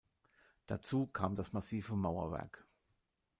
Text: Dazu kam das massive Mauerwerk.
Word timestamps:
Dazu 0.65 1.05
kam 1.05 1.35
das 1.35 1.53
massive 1.53 1.95
Mauerwerk. 1.95 2.65